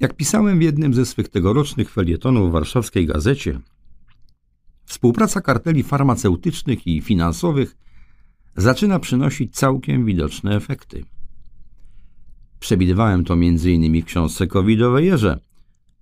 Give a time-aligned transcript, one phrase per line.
[0.00, 3.60] Jak pisałem w jednym ze swych tegorocznych felietonów w warszawskiej gazecie,
[4.84, 7.76] współpraca karteli farmaceutycznych i finansowych
[8.56, 11.04] zaczyna przynosić całkiem widoczne efekty.
[12.60, 14.02] Przewidywałem to m.in.
[14.02, 15.40] w książce covidowej Jerze,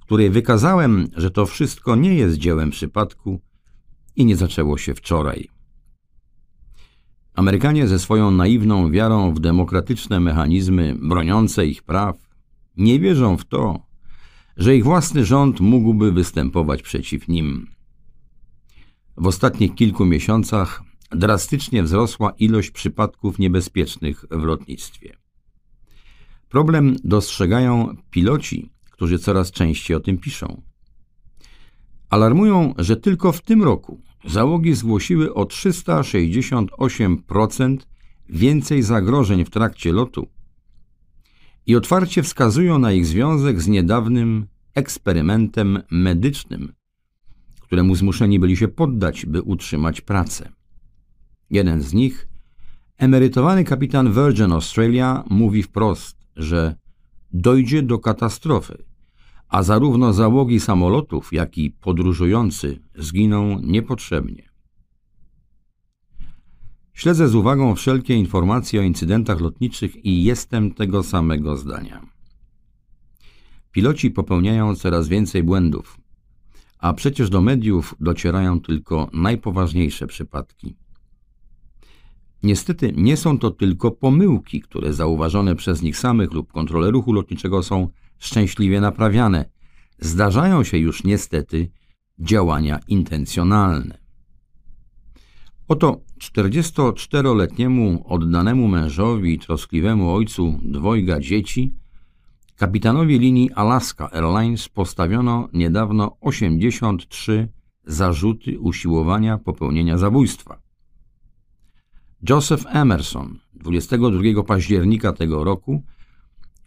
[0.00, 3.40] w której wykazałem, że to wszystko nie jest dziełem przypadku
[4.16, 5.61] i nie zaczęło się wczoraj.
[7.34, 12.16] Amerykanie ze swoją naiwną wiarą w demokratyczne mechanizmy broniące ich praw
[12.76, 13.86] nie wierzą w to,
[14.56, 17.66] że ich własny rząd mógłby występować przeciw nim.
[19.16, 25.16] W ostatnich kilku miesiącach drastycznie wzrosła ilość przypadków niebezpiecznych w lotnictwie.
[26.48, 30.62] Problem dostrzegają piloci, którzy coraz częściej o tym piszą.
[32.10, 37.78] Alarmują, że tylko w tym roku załogi zgłosiły o 368%
[38.28, 40.26] więcej zagrożeń w trakcie lotu
[41.66, 46.72] i otwarcie wskazują na ich związek z niedawnym eksperymentem medycznym,
[47.60, 50.52] któremu zmuszeni byli się poddać, by utrzymać pracę.
[51.50, 52.28] Jeden z nich,
[52.98, 56.74] emerytowany kapitan Virgin Australia, mówi wprost, że
[57.32, 58.84] dojdzie do katastrofy,
[59.52, 64.48] a zarówno załogi samolotów, jak i podróżujący zginą niepotrzebnie.
[66.94, 72.06] Śledzę z uwagą wszelkie informacje o incydentach lotniczych i jestem tego samego zdania.
[73.72, 75.98] Piloci popełniają coraz więcej błędów,
[76.78, 80.76] a przecież do mediów docierają tylko najpoważniejsze przypadki.
[82.42, 87.62] Niestety nie są to tylko pomyłki, które zauważone przez nich samych lub kontrolę ruchu lotniczego
[87.62, 87.88] są
[88.22, 89.44] szczęśliwie naprawiane.
[89.98, 91.70] Zdarzają się już niestety
[92.18, 93.98] działania intencjonalne.
[95.68, 101.74] Oto 44-letniemu oddanemu mężowi i troskliwemu ojcu dwojga dzieci,
[102.56, 107.48] kapitanowi linii Alaska Airlines postawiono niedawno 83
[107.84, 110.62] zarzuty usiłowania popełnienia zabójstwa.
[112.28, 115.82] Joseph Emerson 22 października tego roku,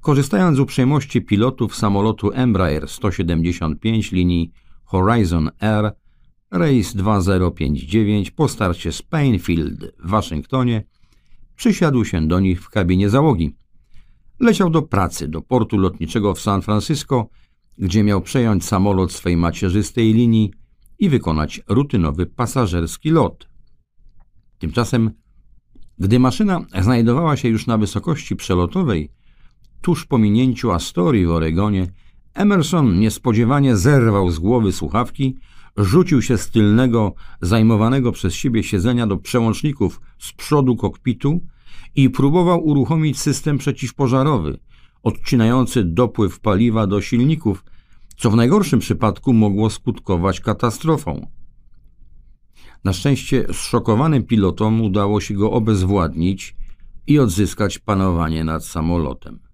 [0.00, 4.52] korzystając z uprzejmości pilotów samolotu Embraer 175 linii
[4.84, 5.92] Horizon Air
[6.50, 10.84] Rejs 2059 po starcie z Painfield w Waszyngtonie
[11.56, 13.56] przysiadł się do nich w kabinie załogi.
[14.40, 17.28] Leciał do pracy do portu lotniczego w San Francisco,
[17.78, 20.52] gdzie miał przejąć samolot swej macierzystej linii
[20.98, 23.48] i wykonać rutynowy pasażerski lot.
[24.58, 25.10] Tymczasem,
[25.98, 29.10] gdy maszyna znajdowała się już na wysokości przelotowej,
[29.80, 31.86] tuż po minięciu Astorii w Oregonie,
[32.34, 35.36] Emerson niespodziewanie zerwał z głowy słuchawki,
[35.76, 41.40] rzucił się z tylnego, zajmowanego przez siebie siedzenia do przełączników z przodu kokpitu
[41.94, 44.58] i próbował uruchomić system przeciwpożarowy,
[45.02, 47.64] odcinający dopływ paliwa do silników,
[48.16, 51.26] co w najgorszym przypadku mogło skutkować katastrofą.
[52.84, 56.56] Na szczęście zszokowanym pilotom udało się go obezwładnić
[57.06, 59.49] i odzyskać panowanie nad samolotem.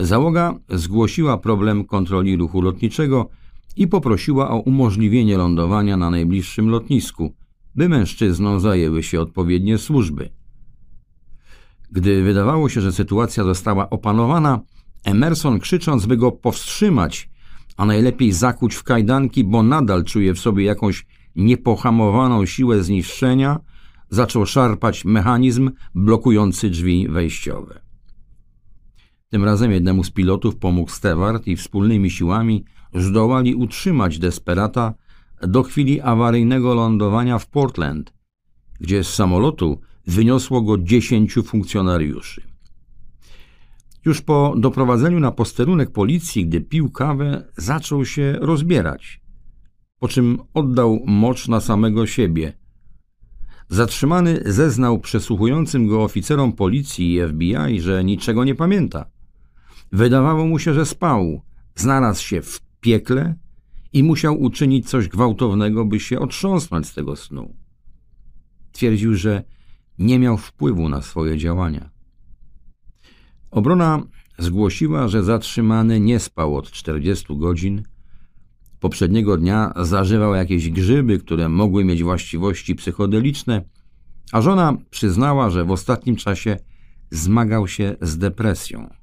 [0.00, 3.28] Załoga zgłosiła problem kontroli ruchu lotniczego
[3.76, 7.34] i poprosiła o umożliwienie lądowania na najbliższym lotnisku,
[7.74, 10.30] by mężczyznom zajęły się odpowiednie służby.
[11.90, 14.60] Gdy wydawało się, że sytuacja została opanowana,
[15.04, 17.30] Emerson krzycząc, by go powstrzymać,
[17.76, 21.06] a najlepiej zakuć w kajdanki, bo nadal czuje w sobie jakąś
[21.36, 23.60] niepohamowaną siłę zniszczenia,
[24.10, 27.89] zaczął szarpać mechanizm blokujący drzwi wejściowe.
[29.30, 32.64] Tym razem jednemu z pilotów pomógł Stewart i wspólnymi siłami
[32.94, 34.94] zdołali utrzymać desperata
[35.42, 38.12] do chwili awaryjnego lądowania w Portland,
[38.80, 42.42] gdzie z samolotu wyniosło go dziesięciu funkcjonariuszy.
[44.04, 49.20] Już po doprowadzeniu na posterunek policji, gdy pił kawę, zaczął się rozbierać,
[49.98, 52.52] po czym oddał mocz na samego siebie.
[53.68, 59.19] Zatrzymany zeznał przesłuchującym go oficerom policji i FBI, że niczego nie pamięta.
[59.92, 61.42] Wydawało mu się, że spał,
[61.74, 63.34] znalazł się w piekle
[63.92, 67.54] i musiał uczynić coś gwałtownego, by się otrząsnąć z tego snu.
[68.72, 69.44] Twierdził, że
[69.98, 71.90] nie miał wpływu na swoje działania.
[73.50, 74.02] Obrona
[74.38, 77.82] zgłosiła, że zatrzymany nie spał od 40 godzin.
[78.80, 83.64] Poprzedniego dnia zażywał jakieś grzyby, które mogły mieć właściwości psychodeliczne,
[84.32, 86.56] a żona przyznała, że w ostatnim czasie
[87.10, 88.99] zmagał się z depresją.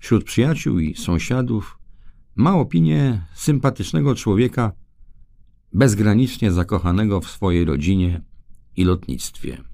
[0.00, 1.78] Wśród przyjaciół i sąsiadów
[2.36, 4.72] ma opinię sympatycznego człowieka,
[5.72, 8.20] bezgranicznie zakochanego w swojej rodzinie
[8.76, 9.64] i lotnictwie.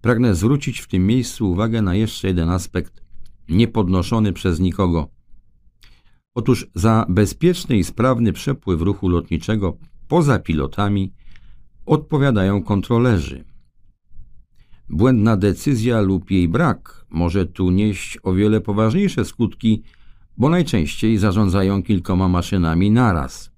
[0.00, 3.02] Pragnę zwrócić w tym miejscu uwagę na jeszcze jeden aspekt
[3.48, 5.08] niepodnoszony przez nikogo.
[6.34, 9.76] Otóż za bezpieczny i sprawny przepływ ruchu lotniczego
[10.08, 11.12] poza pilotami
[11.86, 13.51] odpowiadają kontrolerzy.
[14.92, 19.82] Błędna decyzja lub jej brak może tu nieść o wiele poważniejsze skutki,
[20.36, 23.50] bo najczęściej zarządzają kilkoma maszynami naraz.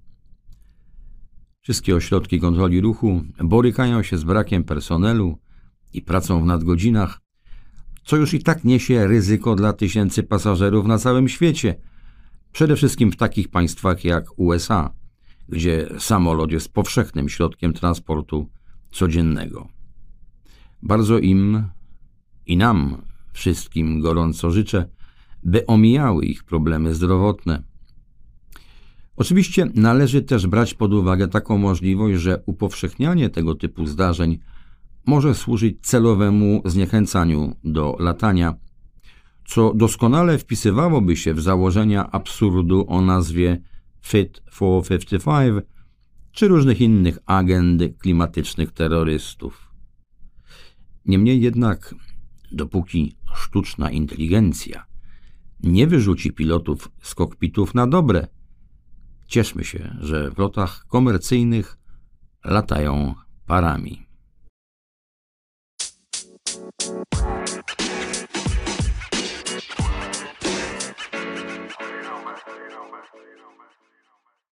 [1.60, 5.38] Wszystkie ośrodki kontroli ruchu borykają się z brakiem personelu
[5.92, 7.20] i pracą w nadgodzinach,
[8.04, 11.74] co już i tak niesie ryzyko dla tysięcy pasażerów na całym świecie,
[12.52, 14.94] przede wszystkim w takich państwach jak USA,
[15.48, 18.48] gdzie samolot jest powszechnym środkiem transportu
[18.90, 19.73] codziennego.
[20.84, 21.68] Bardzo im
[22.46, 23.02] i nam
[23.32, 24.88] wszystkim gorąco życzę,
[25.42, 27.62] by omijały ich problemy zdrowotne.
[29.16, 34.38] Oczywiście należy też brać pod uwagę taką możliwość, że upowszechnianie tego typu zdarzeń
[35.06, 38.54] może służyć celowemu zniechęcaniu do latania,
[39.46, 43.60] co doskonale wpisywałoby się w założenia absurdu o nazwie
[44.02, 45.64] Fit for 55
[46.32, 49.73] czy różnych innych agend klimatycznych terrorystów.
[51.06, 51.94] Niemniej jednak,
[52.52, 54.84] dopóki sztuczna inteligencja
[55.62, 58.26] nie wyrzuci pilotów z kokpitów na dobre,
[59.26, 61.78] cieszmy się, że w lotach komercyjnych
[62.44, 63.14] latają
[63.46, 64.03] parami.